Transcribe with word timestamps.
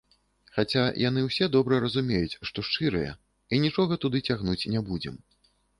Хаця, 0.53 0.85
яны 1.09 1.25
ўсе 1.25 1.49
добра 1.57 1.79
разумеюць, 1.85 2.39
што 2.51 2.67
шчырыя 2.71 3.13
і 3.55 3.65
нічога 3.69 4.03
туды 4.07 4.27
цягнуць 4.31 4.63
не 4.77 4.89
будзем. 4.91 5.15